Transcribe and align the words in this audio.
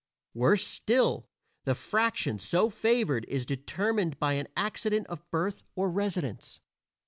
Worse 0.33 0.65
still, 0.65 1.27
the 1.65 1.75
fraction 1.75 2.39
so 2.39 2.71
favored 2.71 3.23
is 3.27 3.45
determined 3.45 4.17
by 4.17 4.33
an 4.33 4.47
accident 4.57 5.05
of 5.05 5.29
birth 5.29 5.63
or 5.75 5.91
residence. 5.91 6.59